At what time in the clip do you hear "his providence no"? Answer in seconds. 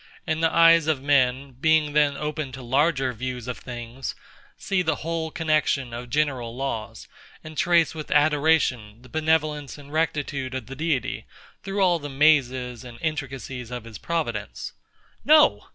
13.83-15.67